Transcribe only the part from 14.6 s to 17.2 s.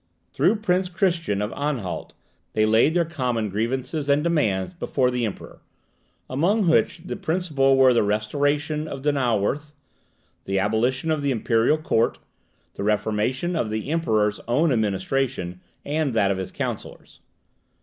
administration and that of his counsellors.